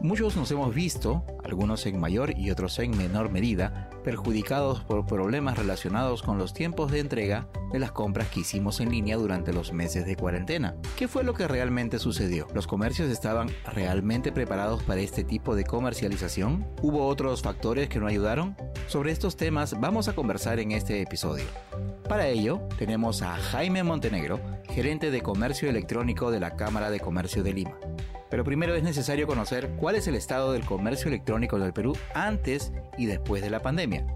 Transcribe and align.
Muchos 0.00 0.36
nos 0.36 0.48
hemos 0.52 0.72
visto, 0.72 1.24
algunos 1.42 1.84
en 1.86 1.98
mayor 1.98 2.38
y 2.38 2.52
otros 2.52 2.78
en 2.78 2.96
menor 2.96 3.30
medida, 3.30 3.90
perjudicados 4.04 4.80
por 4.84 5.04
problemas 5.06 5.58
relacionados 5.58 6.22
con 6.22 6.38
los 6.38 6.54
tiempos 6.54 6.92
de 6.92 7.00
entrega 7.00 7.48
de 7.72 7.80
las 7.80 7.90
compras 7.90 8.28
que 8.28 8.40
hicimos 8.40 8.78
en 8.78 8.90
línea 8.90 9.16
durante 9.16 9.52
los 9.52 9.72
meses 9.72 10.06
de 10.06 10.14
cuarentena. 10.14 10.76
¿Qué 10.96 11.08
fue 11.08 11.24
lo 11.24 11.34
que 11.34 11.48
realmente 11.48 11.98
sucedió? 11.98 12.46
¿Los 12.54 12.68
comercios 12.68 13.10
estaban 13.10 13.48
realmente 13.74 14.30
preparados 14.30 14.84
para 14.84 15.00
este 15.00 15.24
tipo 15.24 15.56
de 15.56 15.64
comercialización? 15.64 16.64
¿Hubo 16.80 17.04
otros 17.06 17.42
factores 17.42 17.88
que 17.88 17.98
no 17.98 18.06
ayudaron? 18.06 18.56
Sobre 18.86 19.10
estos 19.10 19.36
temas 19.36 19.80
vamos 19.80 20.06
a 20.06 20.14
conversar 20.14 20.60
en 20.60 20.70
este 20.70 21.02
episodio. 21.02 21.44
Para 22.08 22.28
ello, 22.28 22.60
tenemos 22.78 23.20
a 23.22 23.36
Jaime 23.36 23.82
Montenegro, 23.82 24.40
gerente 24.70 25.10
de 25.10 25.22
comercio 25.22 25.68
electrónico 25.68 26.30
de 26.30 26.40
la 26.40 26.54
Cámara 26.54 26.88
de 26.88 27.00
Comercio 27.00 27.42
de 27.42 27.52
Lima. 27.52 27.76
Pero 28.30 28.44
primero 28.44 28.74
es 28.74 28.82
necesario 28.82 29.26
conocer 29.26 29.70
cuál 29.76 29.96
es 29.96 30.06
el 30.06 30.14
estado 30.14 30.52
del 30.52 30.64
comercio 30.64 31.08
electrónico 31.08 31.58
del 31.58 31.72
Perú 31.72 31.96
antes 32.14 32.72
y 32.96 33.06
después 33.06 33.42
de 33.42 33.50
la 33.50 33.60
pandemia. 33.60 34.06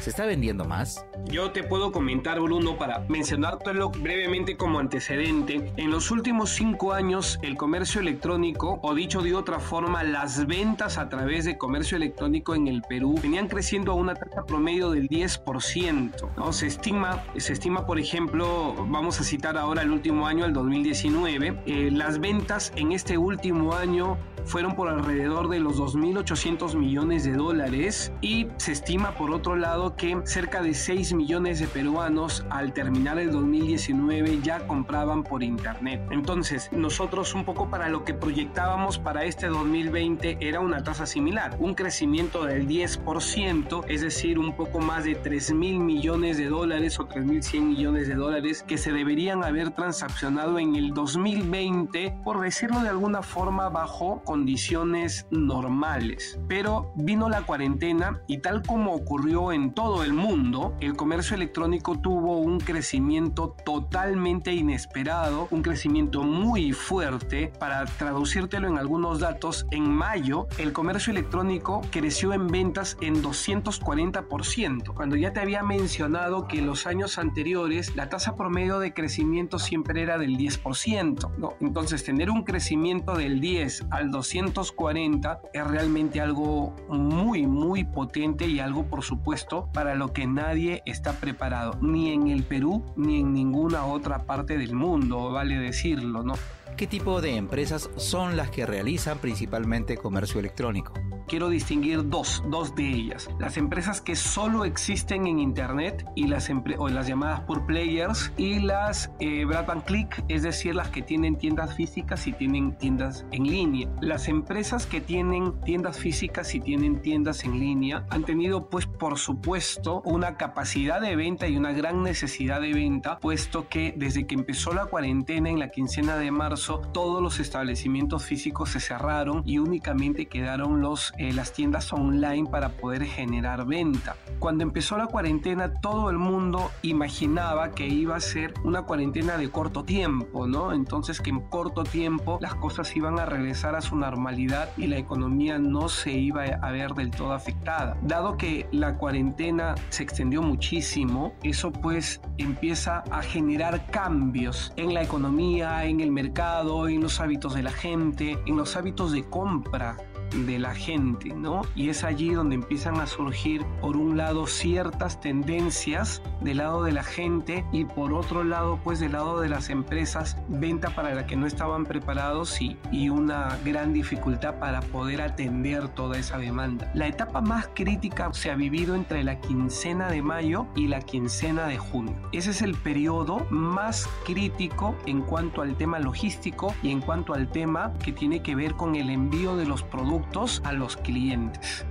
¿Se 0.00 0.10
está 0.10 0.26
vendiendo 0.26 0.64
más? 0.64 1.04
Yo 1.26 1.50
te 1.50 1.62
puedo 1.62 1.92
comentar, 1.92 2.40
Bruno, 2.40 2.78
para 2.78 3.00
mencionártelo 3.08 3.90
brevemente 3.90 4.56
como 4.56 4.78
antecedente. 4.78 5.72
En 5.76 5.90
los 5.90 6.10
últimos 6.10 6.50
cinco 6.50 6.92
años, 6.92 7.38
el 7.42 7.56
comercio 7.56 8.00
electrónico, 8.00 8.78
o 8.82 8.94
dicho 8.94 9.20
de 9.20 9.34
otra 9.34 9.58
forma, 9.58 10.02
las 10.02 10.46
ventas 10.46 10.96
a 10.96 11.08
través 11.08 11.44
de 11.44 11.58
comercio 11.58 11.96
electrónico 11.96 12.54
en 12.54 12.66
el 12.66 12.82
Perú 12.82 13.14
venían 13.22 13.48
creciendo 13.48 13.92
a 13.92 13.94
una 13.96 14.14
tasa 14.14 14.46
promedio 14.46 14.90
del 14.90 15.08
10%. 15.08 16.30
¿no? 16.36 16.52
Se, 16.52 16.66
estima, 16.66 17.22
se 17.36 17.52
estima, 17.52 17.84
por 17.86 17.98
ejemplo, 17.98 18.74
vamos 18.88 19.20
a 19.20 19.24
citar 19.24 19.58
ahora 19.58 19.82
el 19.82 19.90
último 19.90 20.26
año, 20.26 20.44
el 20.46 20.52
2019, 20.54 21.62
eh, 21.66 21.90
las 21.92 22.20
ventas 22.20 22.72
en 22.76 22.92
este 22.92 23.18
último 23.18 23.74
año 23.74 24.16
fueron 24.48 24.74
por 24.74 24.88
alrededor 24.88 25.48
de 25.48 25.60
los 25.60 25.78
2.800 25.78 26.74
millones 26.74 27.24
de 27.24 27.34
dólares 27.34 28.12
y 28.22 28.48
se 28.56 28.72
estima 28.72 29.12
por 29.12 29.30
otro 29.30 29.56
lado 29.56 29.94
que 29.94 30.18
cerca 30.24 30.62
de 30.62 30.72
6 30.72 31.07
millones 31.14 31.60
de 31.60 31.66
peruanos 31.66 32.44
al 32.50 32.72
terminar 32.72 33.18
el 33.18 33.30
2019 33.30 34.40
ya 34.42 34.66
compraban 34.66 35.22
por 35.22 35.42
internet. 35.42 36.00
Entonces 36.10 36.70
nosotros 36.72 37.34
un 37.34 37.44
poco 37.44 37.70
para 37.70 37.88
lo 37.88 38.04
que 38.04 38.14
proyectábamos 38.14 38.98
para 38.98 39.24
este 39.24 39.48
2020 39.48 40.38
era 40.40 40.60
una 40.60 40.82
tasa 40.82 41.06
similar, 41.06 41.56
un 41.58 41.74
crecimiento 41.74 42.44
del 42.44 42.66
10%, 42.66 43.84
es 43.88 44.00
decir, 44.00 44.38
un 44.38 44.54
poco 44.54 44.80
más 44.80 45.04
de 45.04 45.14
3 45.14 45.54
mil 45.54 45.78
millones 45.80 46.38
de 46.38 46.46
dólares 46.46 46.98
o 47.00 47.06
3 47.06 47.24
mil 47.24 47.42
100 47.42 47.68
millones 47.68 48.08
de 48.08 48.14
dólares 48.14 48.64
que 48.66 48.78
se 48.78 48.92
deberían 48.92 49.44
haber 49.44 49.70
transaccionado 49.70 50.58
en 50.58 50.76
el 50.76 50.94
2020, 50.94 52.18
por 52.24 52.40
decirlo 52.40 52.80
de 52.80 52.88
alguna 52.88 53.22
forma, 53.22 53.68
bajo 53.68 54.22
condiciones 54.24 55.26
normales. 55.30 56.38
Pero 56.48 56.92
vino 56.96 57.28
la 57.28 57.42
cuarentena 57.42 58.22
y 58.26 58.38
tal 58.38 58.62
como 58.62 58.94
ocurrió 58.94 59.52
en 59.52 59.72
todo 59.72 60.04
el 60.04 60.12
mundo, 60.12 60.74
el 60.80 60.96
comercio 60.98 61.34
electrónico 61.34 61.98
tuvo 61.98 62.36
un 62.36 62.60
crecimiento 62.60 63.56
totalmente 63.64 64.52
inesperado, 64.52 65.48
un 65.50 65.62
crecimiento 65.62 66.24
muy 66.24 66.72
fuerte. 66.72 67.50
Para 67.58 67.86
traducírtelo 67.86 68.68
en 68.68 68.76
algunos 68.76 69.18
datos, 69.18 69.66
en 69.70 69.88
mayo 69.88 70.46
el 70.58 70.74
comercio 70.74 71.10
electrónico 71.10 71.80
creció 71.90 72.34
en 72.34 72.48
ventas 72.48 72.98
en 73.00 73.22
240%, 73.22 74.92
cuando 74.92 75.16
ya 75.16 75.32
te 75.32 75.40
había 75.40 75.62
mencionado 75.62 76.46
que 76.46 76.60
los 76.60 76.86
años 76.86 77.16
anteriores 77.16 77.96
la 77.96 78.10
tasa 78.10 78.36
promedio 78.36 78.78
de 78.78 78.92
crecimiento 78.92 79.58
siempre 79.58 80.02
era 80.02 80.18
del 80.18 80.36
10%. 80.36 81.30
¿no? 81.38 81.54
Entonces 81.62 82.04
tener 82.04 82.30
un 82.30 82.44
crecimiento 82.44 83.14
del 83.14 83.40
10 83.40 83.86
al 83.90 84.10
200 84.10 84.58
240 84.58 85.40
es 85.52 85.66
realmente 85.66 86.20
algo 86.20 86.74
muy, 86.88 87.46
muy 87.46 87.84
potente 87.84 88.46
y 88.48 88.58
algo, 88.58 88.86
por 88.86 89.04
supuesto, 89.04 89.68
para 89.72 89.94
lo 89.94 90.12
que 90.12 90.26
nadie 90.26 90.82
está 90.90 91.12
preparado, 91.12 91.78
ni 91.80 92.12
en 92.12 92.28
el 92.28 92.42
Perú 92.42 92.84
ni 92.96 93.20
en 93.20 93.32
ninguna 93.32 93.84
otra 93.84 94.24
parte 94.24 94.56
del 94.58 94.74
mundo, 94.74 95.30
vale 95.30 95.58
decirlo, 95.58 96.22
¿no? 96.22 96.34
¿Qué 96.76 96.86
tipo 96.86 97.20
de 97.20 97.36
empresas 97.36 97.90
son 97.96 98.36
las 98.36 98.50
que 98.50 98.64
realizan 98.64 99.18
principalmente 99.18 99.96
comercio 99.96 100.38
electrónico? 100.38 100.92
Quiero 101.28 101.48
distinguir 101.48 102.08
dos, 102.08 102.42
dos 102.48 102.74
de 102.74 102.88
ellas. 102.88 103.28
Las 103.38 103.56
empresas 103.56 104.00
que 104.00 104.16
solo 104.16 104.64
existen 104.64 105.26
en 105.26 105.38
Internet 105.38 106.04
y 106.16 106.26
las, 106.26 106.50
o 106.78 106.88
las 106.88 107.06
llamadas 107.06 107.40
por 107.40 107.66
players 107.66 108.32
y 108.36 108.60
las 108.60 109.12
eh, 109.20 109.46
click, 109.86 110.24
es 110.28 110.42
decir, 110.42 110.74
las 110.74 110.88
que 110.88 111.02
tienen 111.02 111.36
tiendas 111.36 111.74
físicas 111.74 112.26
y 112.26 112.32
tienen 112.32 112.76
tiendas 112.76 113.26
en 113.30 113.44
línea. 113.44 113.88
Las 114.00 114.28
empresas 114.28 114.86
que 114.86 115.00
tienen 115.00 115.60
tiendas 115.60 115.98
físicas 115.98 116.54
y 116.54 116.60
tienen 116.60 117.00
tiendas 117.02 117.44
en 117.44 117.60
línea 117.60 118.06
han 118.10 118.24
tenido 118.24 118.68
pues 118.68 118.86
por 118.86 119.18
supuesto 119.18 120.02
una 120.04 120.36
capacidad 120.36 121.00
de 121.00 121.14
venta 121.14 121.46
y 121.46 121.56
una 121.56 121.72
gran 121.72 122.02
necesidad 122.02 122.60
de 122.60 122.72
venta, 122.72 123.18
puesto 123.18 123.68
que 123.68 123.94
desde 123.96 124.26
que 124.26 124.34
empezó 124.34 124.72
la 124.72 124.86
cuarentena 124.86 125.50
en 125.50 125.58
la 125.58 125.70
quincena 125.70 126.16
de 126.16 126.30
marzo, 126.30 126.80
todos 126.92 127.22
los 127.22 127.40
establecimientos 127.40 128.24
físicos 128.24 128.70
se 128.70 128.80
cerraron 128.80 129.42
y 129.44 129.58
únicamente 129.58 130.26
quedaron 130.26 130.80
los 130.80 131.12
eh, 131.18 131.32
las 131.32 131.52
tiendas 131.52 131.92
online 131.92 132.48
para 132.48 132.70
poder 132.70 133.04
generar 133.04 133.66
venta. 133.66 134.16
Cuando 134.38 134.62
empezó 134.62 134.96
la 134.96 135.06
cuarentena, 135.06 135.74
todo 135.74 136.10
el 136.10 136.18
mundo 136.18 136.70
imaginaba 136.82 137.72
que 137.72 137.86
iba 137.86 138.16
a 138.16 138.20
ser 138.20 138.54
una 138.64 138.82
cuarentena 138.82 139.36
de 139.36 139.50
corto 139.50 139.84
tiempo, 139.84 140.46
¿no? 140.46 140.72
Entonces 140.72 141.20
que 141.20 141.30
en 141.30 141.40
corto 141.40 141.84
tiempo 141.84 142.38
las 142.40 142.54
cosas 142.54 142.94
iban 142.96 143.18
a 143.18 143.26
regresar 143.26 143.74
a 143.74 143.80
su 143.80 143.96
normalidad 143.96 144.70
y 144.76 144.86
la 144.86 144.98
economía 144.98 145.58
no 145.58 145.88
se 145.88 146.12
iba 146.12 146.44
a 146.44 146.70
ver 146.70 146.92
del 146.92 147.10
todo 147.10 147.32
afectada. 147.32 147.96
Dado 148.02 148.36
que 148.36 148.68
la 148.70 148.96
cuarentena 148.96 149.74
se 149.88 150.02
extendió 150.02 150.42
muchísimo, 150.42 151.34
eso 151.42 151.72
pues 151.72 152.20
empieza 152.36 153.02
a 153.10 153.22
generar 153.22 153.86
cambios 153.90 154.72
en 154.76 154.94
la 154.94 155.02
economía, 155.02 155.84
en 155.84 156.00
el 156.00 156.10
mercado, 156.10 156.88
en 156.88 157.00
los 157.00 157.20
hábitos 157.20 157.54
de 157.54 157.62
la 157.62 157.72
gente, 157.72 158.38
en 158.46 158.56
los 158.56 158.76
hábitos 158.76 159.12
de 159.12 159.24
compra 159.24 159.96
de 160.34 160.58
la 160.58 160.74
gente, 160.74 161.34
¿no? 161.34 161.62
Y 161.74 161.88
es 161.88 162.04
allí 162.04 162.32
donde 162.32 162.54
empiezan 162.54 163.00
a 163.00 163.06
surgir, 163.06 163.64
por 163.80 163.96
un 163.96 164.16
lado, 164.16 164.46
ciertas 164.46 165.20
tendencias 165.20 166.22
del 166.40 166.58
lado 166.58 166.84
de 166.84 166.92
la 166.92 167.02
gente 167.02 167.64
y 167.72 167.84
por 167.84 168.12
otro 168.12 168.44
lado, 168.44 168.78
pues 168.82 169.00
del 169.00 169.12
lado 169.12 169.40
de 169.40 169.48
las 169.48 169.70
empresas, 169.70 170.36
venta 170.48 170.90
para 170.90 171.14
la 171.14 171.26
que 171.26 171.36
no 171.36 171.46
estaban 171.46 171.84
preparados 171.84 172.60
y, 172.60 172.76
y 172.92 173.08
una 173.08 173.58
gran 173.64 173.92
dificultad 173.92 174.58
para 174.58 174.80
poder 174.80 175.22
atender 175.22 175.88
toda 175.88 176.18
esa 176.18 176.38
demanda. 176.38 176.90
La 176.94 177.06
etapa 177.06 177.40
más 177.40 177.68
crítica 177.74 178.32
se 178.32 178.50
ha 178.50 178.54
vivido 178.54 178.94
entre 178.94 179.24
la 179.24 179.40
quincena 179.40 180.08
de 180.08 180.22
mayo 180.22 180.66
y 180.74 180.88
la 180.88 181.00
quincena 181.00 181.66
de 181.66 181.78
junio. 181.78 182.14
Ese 182.32 182.50
es 182.50 182.62
el 182.62 182.74
periodo 182.74 183.46
más 183.50 184.08
crítico 184.24 184.94
en 185.06 185.22
cuanto 185.22 185.62
al 185.62 185.76
tema 185.76 185.98
logístico 185.98 186.74
y 186.82 186.90
en 186.90 187.00
cuanto 187.00 187.34
al 187.34 187.50
tema 187.50 187.92
que 188.04 188.12
tiene 188.12 188.42
que 188.42 188.54
ver 188.54 188.74
con 188.74 188.96
el 188.96 189.10
envío 189.10 189.56
de 189.56 189.66
los 189.66 189.82
productos 189.82 190.17
a 190.64 190.72
los 190.72 190.96
clientes. 190.96 191.84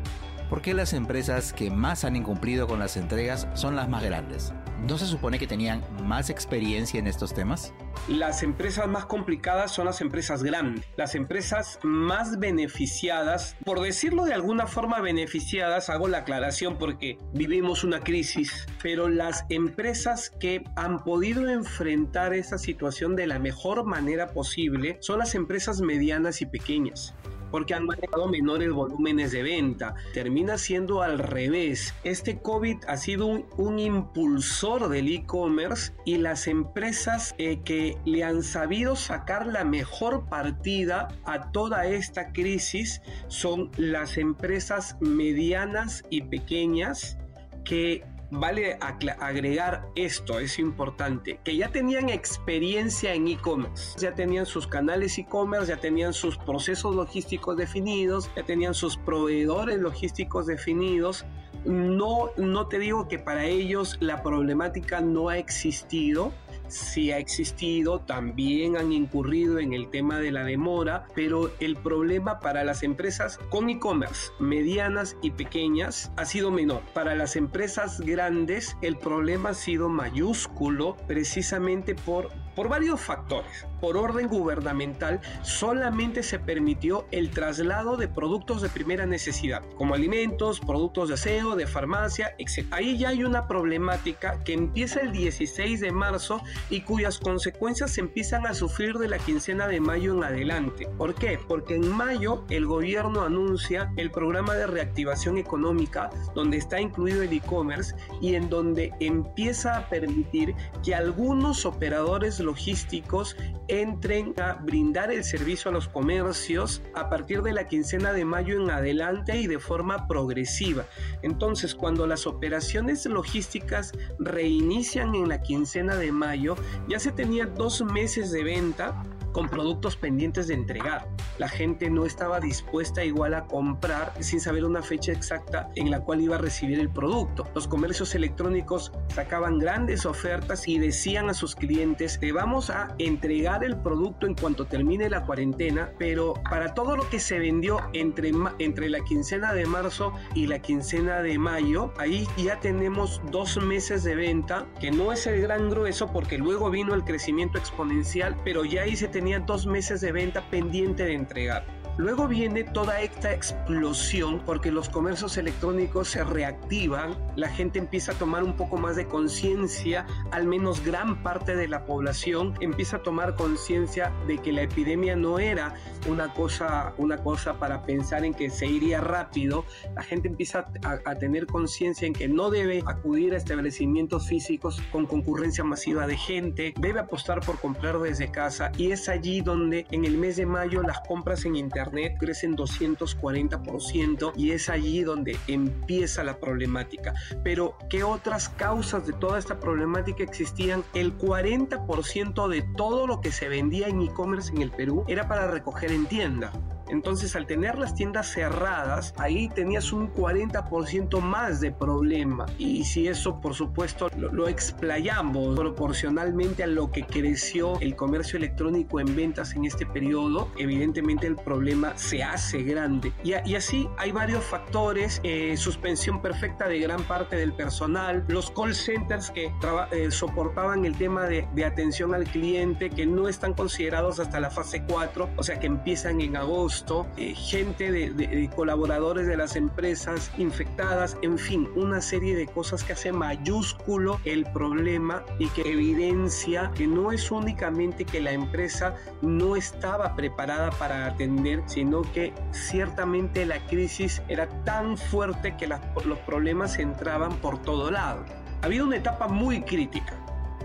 ¿Por 0.50 0.62
qué 0.62 0.74
las 0.74 0.94
empresas 0.94 1.52
que 1.52 1.70
más 1.70 2.06
han 2.06 2.16
incumplido 2.16 2.68
con 2.68 2.80
las 2.80 2.96
entregas 2.96 3.50
son 3.54 3.76
las 3.76 3.90
más 3.90 4.04
grandes? 4.04 4.54
¿No 4.88 4.98
se 4.98 5.06
supone 5.06 5.40
que 5.40 5.48
tenían 5.48 5.84
más 6.04 6.30
experiencia 6.30 7.00
en 7.00 7.08
estos 7.08 7.34
temas? 7.34 7.74
Las 8.08 8.44
empresas 8.44 8.88
más 8.88 9.06
complicadas 9.06 9.72
son 9.72 9.86
las 9.86 10.00
empresas 10.00 10.44
grandes. 10.44 10.86
Las 10.96 11.16
empresas 11.16 11.80
más 11.84 12.40
beneficiadas, 12.40 13.58
por 13.66 13.82
decirlo 13.82 14.24
de 14.24 14.34
alguna 14.34 14.68
forma 14.68 15.02
beneficiadas, 15.02 15.90
hago 15.90 16.08
la 16.08 16.20
aclaración 16.20 16.78
porque 16.78 17.18
vivimos 17.34 17.84
una 17.84 18.00
crisis, 18.00 18.68
pero 18.82 19.10
las 19.10 19.46
empresas 19.50 20.30
que 20.30 20.64
han 20.78 21.04
podido 21.04 21.50
enfrentar 21.50 22.34
esa 22.34 22.58
situación 22.58 23.18
de 23.18 23.28
la 23.28 23.40
mejor 23.40 23.84
manera 23.84 24.28
posible 24.30 24.98
son 25.02 25.20
las 25.20 25.36
empresas 25.36 25.82
medianas 25.82 26.42
y 26.42 26.46
pequeñas 26.46 27.14
porque 27.52 27.74
han 27.74 27.86
manejado 27.86 28.28
menores 28.28 28.72
volúmenes 28.72 29.32
de 29.32 29.44
venta. 29.44 29.96
Termina 30.14 30.58
siendo 30.58 31.02
al 31.02 31.20
revés. 31.20 31.94
Este 32.04 32.40
COVID 32.40 32.78
ha 32.88 32.98
sido 32.98 33.28
un, 33.28 33.78
impulsor 33.78 34.90
del 34.90 35.08
e-commerce 35.08 35.94
y 36.04 36.18
las 36.18 36.48
empresas 36.48 37.36
eh, 37.38 37.60
que 37.64 37.98
le 38.06 38.24
han 38.24 38.42
sabido 38.42 38.96
sacar 38.96 39.46
la 39.46 39.64
mejor 39.64 40.28
partida 40.30 41.10
a 41.26 41.52
toda 41.52 41.86
esta 41.86 42.34
crisis 42.34 43.02
son 43.28 43.70
las 43.78 44.18
empresas 44.18 44.98
medianas 45.00 46.04
y 46.10 46.24
pequeñas 46.24 47.18
que 47.64 48.04
vale 48.30 48.78
agregar 49.20 49.88
esto, 49.96 50.40
es 50.40 50.60
importante, 50.60 51.40
que 51.44 51.56
ya 51.56 51.70
tenían 51.70 52.10
experiencia 52.10 53.14
en 53.14 53.28
e-commerce, 53.28 53.98
ya 54.00 54.14
tenían 54.14 54.46
sus 54.46 54.68
canales 54.68 55.18
e-commerce, 55.18 55.68
ya 55.68 55.80
tenían 55.80 56.14
sus 56.14 56.38
procesos 56.38 56.96
logísticos 56.96 57.58
definidos, 57.58 58.30
ya 58.36 58.44
tenían 58.44 58.74
sus 58.74 58.98
proveedores 58.98 59.80
logísticos 59.80 60.48
definidos. 60.48 61.26
No, 61.66 62.32
no 62.38 62.68
te 62.68 62.80
digo 62.80 63.08
que 63.08 63.20
para 63.20 63.46
ellos 63.46 63.98
la 64.00 64.24
problemática 64.24 65.02
no 65.02 65.30
ha 65.30 65.38
existido, 65.38 66.32
sí 66.68 67.12
ha 67.12 67.18
existido, 67.18 68.00
también 68.00 68.78
han 68.78 68.92
incurrido 68.92 69.60
en 69.60 69.74
el 69.74 69.90
tema 69.90 70.20
de 70.20 70.32
la 70.32 70.44
demora, 70.44 71.06
pero 71.16 71.52
el 71.60 71.76
problema 71.76 72.40
para 72.40 72.64
las 72.64 72.84
empresas 72.84 73.40
con 73.50 73.70
e-commerce, 73.70 74.32
medianas 74.40 75.18
y 75.22 75.32
pequeñas, 75.32 76.12
ha 76.18 76.26
sido 76.26 76.52
menor. 76.52 76.82
Para 76.94 77.16
las 77.16 77.36
empresas 77.36 78.02
grandes, 78.02 78.78
el 78.82 78.98
problema 78.98 79.50
ha 79.50 79.54
sido 79.54 79.90
mayúsculo 79.90 80.98
precisamente 81.08 81.96
por 81.96 82.30
por 82.58 82.70
varios 82.70 83.00
factores. 83.00 83.68
Por 83.80 83.98
orden 83.98 84.28
gubernamental, 84.28 85.22
solamente 85.44 86.24
se 86.24 86.40
permitió 86.40 87.06
el 87.12 87.30
traslado 87.30 87.98
de 87.98 88.08
productos 88.08 88.64
de 88.64 88.70
primera 88.70 89.06
necesidad, 89.06 89.62
como 89.76 89.94
alimentos, 89.94 90.60
productos 90.60 91.10
de 91.10 91.14
aseo, 91.14 91.56
de 91.56 91.68
farmacia, 91.68 92.34
etc. 92.40 92.66
Ahí 92.72 92.98
ya 92.98 93.10
hay 93.10 93.24
una 93.24 93.48
problemática 93.48 94.44
que 94.44 94.54
empieza 94.54 95.02
el 95.02 95.12
16 95.12 95.82
de 95.82 95.92
marzo 95.92 96.42
y 96.72 96.82
cuyas 96.82 97.20
consecuencias 97.20 97.92
se 97.92 98.02
empiezan 98.02 98.48
a 98.48 98.56
sufrir 98.56 98.98
de 98.98 99.08
la 99.08 99.20
quincena 99.20 99.68
de 99.68 99.80
mayo 99.80 100.16
en 100.16 100.24
adelante. 100.24 100.88
¿Por 100.98 101.14
qué? 101.14 101.38
Porque 101.48 101.76
en 101.76 101.88
mayo 101.92 102.44
el 102.50 102.66
gobierno 102.66 103.22
anuncia 103.22 103.94
el 103.98 104.10
programa 104.10 104.56
de 104.56 104.66
reactivación 104.66 105.38
económica 105.38 106.10
donde 106.34 106.58
está 106.58 106.82
incluido 106.82 107.22
el 107.22 107.34
e-commerce 107.34 107.94
y 108.20 108.34
en 108.34 108.50
donde 108.50 108.94
empieza 109.00 109.78
a 109.78 109.90
permitir 109.90 110.56
que 110.84 110.96
algunos 110.96 111.64
operadores 111.68 112.40
logísticos 112.48 113.38
entren 113.68 114.34
a 114.42 114.54
brindar 114.54 115.12
el 115.12 115.24
servicio 115.24 115.70
a 115.70 115.74
los 115.74 115.88
comercios 115.88 116.82
a 116.96 117.10
partir 117.10 117.44
de 117.44 117.54
la 117.54 117.68
quincena 117.68 118.14
de 118.14 118.26
mayo 118.26 118.60
en 118.60 118.72
adelante 118.72 119.38
y 119.38 119.48
de 119.48 119.60
forma 119.60 120.08
progresiva. 120.08 120.86
Entonces, 121.22 121.76
cuando 121.76 122.08
las 122.08 122.26
operaciones 122.26 123.06
logísticas 123.06 123.92
reinician 124.18 125.14
en 125.14 125.30
la 125.30 125.42
quincena 125.42 125.96
de 125.96 126.12
mayo, 126.12 126.56
ya 126.88 127.00
se 127.00 127.12
tenía 127.12 127.46
dos 127.46 127.84
meses 127.84 128.32
de 128.32 128.44
venta 128.44 129.04
con 129.38 129.50
productos 129.50 129.96
pendientes 129.96 130.48
de 130.48 130.56
entregar. 130.56 131.08
La 131.38 131.48
gente 131.48 131.92
no 131.92 132.08
estaba 132.08 132.40
dispuesta 132.40 133.04
igual 133.06 133.36
a 133.36 133.46
comprar 133.46 134.12
sin 134.20 134.40
saber 134.40 134.66
una 134.66 134.82
fecha 134.82 135.12
exacta 135.12 135.70
en 135.76 135.92
la 135.92 136.00
cual 136.00 136.22
iba 136.22 136.38
a 136.38 136.40
recibir 136.40 136.80
el 136.80 136.90
producto. 136.90 137.48
Los 137.54 137.68
comercios 137.68 138.16
electrónicos 138.16 138.92
sacaban 139.14 139.60
grandes 139.60 140.08
ofertas 140.08 140.68
y 140.68 140.80
decían 140.80 141.30
a 141.30 141.36
sus 141.36 141.54
clientes, 141.54 142.20
te 142.20 142.32
vamos 142.32 142.72
a 142.72 142.96
entregar 142.98 143.64
el 143.64 143.78
producto 143.78 144.26
en 144.26 144.34
cuanto 144.34 144.66
termine 144.66 145.08
la 145.08 145.24
cuarentena, 145.24 145.92
pero 146.00 146.34
para 146.50 146.74
todo 146.74 146.98
lo 146.98 147.08
que 147.08 147.20
se 147.20 147.38
vendió 147.38 147.80
entre, 147.94 148.32
entre 148.58 148.90
la 148.90 149.04
quincena 149.04 149.54
de 149.54 149.68
marzo 149.68 150.14
y 150.34 150.48
la 150.48 150.64
quincena 150.64 151.22
de 151.22 151.38
mayo, 151.38 151.94
ahí 152.00 152.28
ya 152.38 152.60
tenemos 152.60 153.22
dos 153.30 153.58
meses 153.58 154.04
de 154.04 154.16
venta, 154.16 154.66
que 154.80 154.90
no 154.90 155.12
es 155.12 155.28
el 155.28 155.42
gran 155.42 155.70
grueso 155.70 156.12
porque 156.12 156.40
luego 156.40 156.72
vino 156.72 156.96
el 156.96 157.04
crecimiento 157.04 157.60
exponencial, 157.60 158.36
pero 158.44 158.66
ya 158.66 158.82
ahí 158.82 158.96
se 158.96 159.08
tenían 159.28 159.46
dos 159.46 159.68
meses 159.68 160.00
de 160.00 160.14
venta 160.14 160.42
pendiente 160.50 161.04
de 161.04 161.14
entregar. 161.14 161.66
Luego 161.98 162.28
viene 162.28 162.64
toda 162.64 163.02
esta 163.02 163.34
explosión 163.34 164.40
porque 164.46 164.72
los 164.72 164.88
comercios 164.88 165.36
electrónicos 165.36 166.10
se 166.10 166.24
reactivan, 166.24 167.18
la 167.36 167.50
gente 167.50 167.80
empieza 167.80 168.12
a 168.12 168.16
tomar 168.16 168.44
un 168.44 168.56
poco 168.56 168.78
más 168.78 168.96
de 168.96 169.08
conciencia, 169.08 170.06
al 170.30 170.46
menos 170.46 170.86
gran 170.86 171.24
parte 171.24 171.56
de 171.56 171.68
la 171.68 171.86
población 171.86 172.54
empieza 172.62 172.98
a 172.98 173.02
tomar 173.02 173.34
conciencia 173.34 174.14
de 174.28 174.38
que 174.38 174.52
la 174.52 174.62
epidemia 174.62 175.16
no 175.16 175.40
era 175.40 175.74
una 176.08 176.32
cosa, 176.36 176.94
una 177.00 177.18
cosa 177.18 177.58
para 177.58 177.82
pensar 177.82 178.24
en 178.26 178.36
que 178.36 178.52
se 178.52 178.68
iría 178.68 179.02
rápido, 179.02 179.66
la 179.96 180.04
gente 180.04 180.28
empieza 180.28 180.68
a, 180.84 181.00
a 181.04 181.16
tener 181.16 181.48
conciencia 181.48 182.06
en 182.06 182.14
que 182.14 182.28
no 182.28 182.52
debe 182.52 182.84
acudir 182.86 183.34
a 183.34 183.38
establecimientos 183.38 184.28
físicos 184.28 184.80
con 184.92 185.08
concurrencia 185.08 185.64
masiva 185.64 186.06
de 186.06 186.16
gente, 186.16 186.76
debe 186.80 187.00
apostar 187.00 187.40
por 187.40 187.60
comprar 187.60 187.98
desde 187.98 188.30
casa 188.30 188.72
y 188.78 188.92
es 188.92 189.10
allí 189.10 189.42
donde 189.42 189.88
en 189.90 190.06
el 190.06 190.16
mes 190.20 190.36
de 190.36 190.46
mayo 190.46 190.84
las 190.84 191.00
compras 191.00 191.44
en 191.46 191.56
internet 191.56 191.87
Crecen 192.20 192.56
240% 192.56 194.34
y 194.36 194.52
es 194.52 194.70
allí 194.70 195.04
donde 195.04 195.38
empieza 195.48 196.24
la 196.24 196.40
problemática. 196.40 197.14
Pero, 197.44 197.78
¿qué 197.90 198.04
otras 198.04 198.50
causas 198.50 199.06
de 199.08 199.14
toda 199.14 199.40
esta 199.40 199.60
problemática 199.60 200.24
existían? 200.24 200.84
El 200.94 201.18
40% 201.18 202.48
de 202.48 202.62
todo 202.76 203.08
lo 203.08 203.22
que 203.22 203.32
se 203.32 203.50
vendía 203.50 203.88
en 203.88 204.02
e-commerce 204.02 204.52
en 204.54 204.62
el 204.62 204.72
Perú 204.72 205.06
era 205.08 205.28
para 205.28 205.48
recoger 205.48 205.92
en 205.92 206.06
tienda. 206.06 206.52
Entonces, 206.90 207.36
al 207.36 207.46
tener 207.46 207.78
las 207.78 207.96
tiendas 207.96 208.32
cerradas, 208.32 209.14
ahí 209.18 209.50
tenías 209.50 209.92
un 209.92 210.14
40% 210.14 211.20
más 211.20 211.60
de 211.60 211.72
problema. 211.72 212.46
Y 212.58 212.86
si 212.86 213.08
eso, 213.08 213.40
por 213.42 213.54
supuesto, 213.54 214.10
lo, 214.18 214.48
explayamos 214.48 215.58
proporcionalmente 215.58 216.64
a 216.64 216.68
lo 216.68 216.92
que 216.92 217.04
creció 217.04 217.80
el 217.80 217.96
comercio 217.96 218.38
electrónico 218.38 219.00
en 219.00 219.16
ventas 219.16 219.54
en 219.56 219.66
este 219.66 219.86
periodo, 219.86 220.50
evidentemente 220.58 221.28
el 221.28 221.36
problema 221.36 221.98
se 221.98 222.24
hace 222.24 222.64
grande. 222.64 223.12
Y, 223.24 223.34
así 223.34 223.90
hay 223.98 224.12
varios 224.12 224.44
factores, 224.44 225.20
eh, 225.24 225.58
suspensión 225.58 226.22
perfecta 226.22 226.68
de 226.68 226.80
gran 226.80 227.04
parte 227.04 227.36
del 227.36 227.54
personal, 227.54 228.24
los 228.28 228.52
call 228.52 228.74
centers 228.74 229.32
que 229.32 229.52
eh, 229.92 230.12
soportaban 230.12 230.86
el 230.86 230.96
tema 230.98 231.26
de, 231.26 231.48
atención 231.66 232.14
al 232.14 232.24
cliente, 232.24 232.90
que 232.90 233.06
no 233.06 233.28
están 233.28 233.54
considerados 233.54 234.20
hasta 234.20 234.40
la 234.40 234.50
fase 234.50 234.84
4, 234.88 235.30
o 235.36 235.44
sea 235.44 235.60
que 235.60 235.68
empiezan 235.68 236.22
en 236.22 236.38
agosto 236.38 236.77
eh, 237.18 237.34
gente 237.34 237.92
de, 237.92 238.50
colaboradores 238.56 239.26
de 239.26 239.36
las 239.36 239.56
empresas 239.56 240.32
infectadas, 240.38 241.18
en 241.22 241.38
fin, 241.38 241.68
una 241.76 242.02
serie 242.02 242.36
de 242.36 242.46
cosas 242.46 242.84
que 242.84 242.94
hace 242.94 243.12
mayúsculo 243.12 244.20
el 244.26 244.46
problema 244.46 245.24
y 245.40 245.48
que 245.50 245.62
evidencia 245.62 246.72
que 246.76 246.86
no 246.86 247.12
es 247.12 247.32
únicamente 247.32 248.06
que 248.06 248.22
la 248.22 248.32
empresa 248.32 248.96
no 249.22 249.56
estaba 249.56 250.16
preparada 250.16 250.70
para 250.72 251.08
atender, 251.08 251.64
sino 251.66 252.02
que 252.02 252.34
ciertamente 252.52 253.46
la 253.46 253.66
crisis 253.68 254.22
era 254.28 254.48
tan 254.64 254.98
fuerte 254.98 255.56
que 255.58 255.68
los 255.68 256.20
problemas 256.26 256.78
entraban 256.80 257.34
por 257.38 257.62
todo 257.62 257.92
lado. 257.92 258.24
Había 258.62 258.84
una 258.84 258.98
etapa 258.98 259.28
muy 259.28 259.62
crítica 259.62 260.14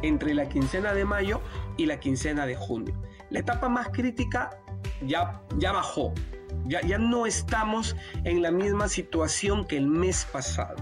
entre 0.02 0.34
la 0.34 0.48
quincena 0.48 0.92
de 0.92 1.04
mayo 1.04 1.40
y 1.76 1.86
la 1.86 1.98
quincena 2.00 2.46
de 2.46 2.56
junio. 2.56 2.94
La 3.30 3.38
etapa 3.38 3.68
más 3.68 3.88
crítica 3.88 4.61
ya, 5.06 5.40
ya 5.58 5.72
bajó. 5.72 6.12
Ya, 6.66 6.80
ya 6.82 6.98
no 6.98 7.26
estamos 7.26 7.96
en 8.24 8.42
la 8.42 8.50
misma 8.50 8.88
situación 8.88 9.66
que 9.66 9.76
el 9.76 9.86
mes 9.86 10.26
pasado. 10.30 10.76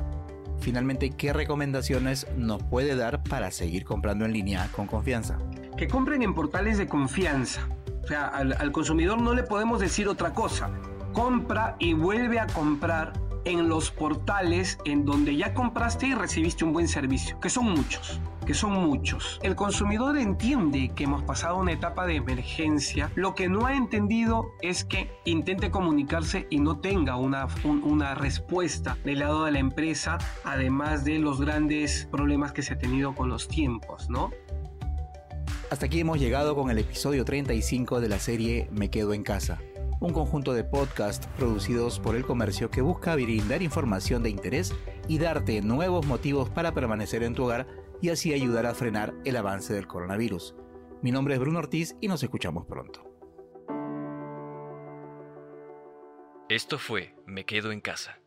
Finalmente, 0.60 1.10
¿qué 1.10 1.32
recomendaciones 1.32 2.26
nos 2.36 2.62
puede 2.62 2.96
dar 2.96 3.22
para 3.22 3.50
seguir 3.50 3.84
comprando 3.84 4.26
en 4.26 4.32
línea 4.32 4.68
con 4.72 4.86
confianza? 4.86 5.38
Que 5.76 5.88
compren 5.88 6.22
en 6.22 6.34
portales 6.34 6.76
de 6.76 6.86
confianza. 6.86 7.66
O 8.02 8.06
sea, 8.06 8.26
al, 8.26 8.52
al 8.52 8.72
consumidor 8.72 9.20
no 9.22 9.32
le 9.32 9.42
podemos 9.42 9.80
decir 9.80 10.08
otra 10.08 10.34
cosa. 10.34 10.70
Compra 11.12 11.76
y 11.78 11.94
vuelve 11.94 12.38
a 12.38 12.46
comprar 12.46 13.12
en 13.44 13.68
los 13.68 13.90
portales 13.90 14.78
en 14.84 15.06
donde 15.06 15.34
ya 15.36 15.54
compraste 15.54 16.08
y 16.08 16.14
recibiste 16.14 16.64
un 16.64 16.74
buen 16.74 16.88
servicio, 16.88 17.40
que 17.40 17.48
son 17.48 17.70
muchos 17.70 18.20
que 18.46 18.54
son 18.54 18.72
muchos. 18.72 19.38
El 19.42 19.54
consumidor 19.54 20.18
entiende 20.18 20.90
que 20.94 21.04
hemos 21.04 21.22
pasado 21.22 21.58
una 21.58 21.72
etapa 21.72 22.06
de 22.06 22.16
emergencia. 22.16 23.10
Lo 23.14 23.34
que 23.34 23.48
no 23.48 23.66
ha 23.66 23.74
entendido 23.74 24.52
es 24.60 24.84
que 24.84 25.10
intente 25.24 25.70
comunicarse 25.70 26.46
y 26.50 26.60
no 26.60 26.80
tenga 26.80 27.16
una, 27.16 27.46
una 27.64 28.14
respuesta 28.14 28.96
del 29.04 29.20
lado 29.20 29.44
de 29.44 29.52
la 29.52 29.58
empresa, 29.58 30.18
además 30.44 31.04
de 31.04 31.18
los 31.18 31.40
grandes 31.40 32.08
problemas 32.10 32.52
que 32.52 32.62
se 32.62 32.74
ha 32.74 32.78
tenido 32.78 33.14
con 33.14 33.28
los 33.28 33.48
tiempos, 33.48 34.08
¿no? 34.10 34.30
Hasta 35.70 35.86
aquí 35.86 36.00
hemos 36.00 36.18
llegado 36.18 36.56
con 36.56 36.70
el 36.70 36.78
episodio 36.78 37.24
35 37.24 38.00
de 38.00 38.08
la 38.08 38.18
serie 38.18 38.68
Me 38.72 38.90
Quedo 38.90 39.14
en 39.14 39.22
Casa 39.22 39.60
un 40.00 40.14
conjunto 40.14 40.54
de 40.54 40.64
podcasts 40.64 41.28
producidos 41.36 42.00
por 42.00 42.16
el 42.16 42.24
comercio 42.24 42.70
que 42.70 42.80
busca 42.80 43.14
brindar 43.14 43.62
información 43.62 44.22
de 44.22 44.30
interés 44.30 44.72
y 45.08 45.18
darte 45.18 45.60
nuevos 45.60 46.06
motivos 46.06 46.48
para 46.48 46.72
permanecer 46.72 47.22
en 47.22 47.34
tu 47.34 47.44
hogar 47.44 47.66
y 48.00 48.10
así 48.10 48.32
ayudar 48.32 48.66
a 48.66 48.74
frenar 48.74 49.14
el 49.24 49.36
avance 49.36 49.74
del 49.74 49.86
coronavirus. 49.86 50.54
Mi 51.02 51.12
nombre 51.12 51.34
es 51.34 51.40
Bruno 51.40 51.58
Ortiz 51.58 51.96
y 52.00 52.08
nos 52.08 52.22
escuchamos 52.22 52.66
pronto. 52.66 53.04
Esto 56.48 56.78
fue 56.78 57.14
Me 57.26 57.44
Quedo 57.44 57.70
en 57.70 57.80
Casa. 57.80 58.20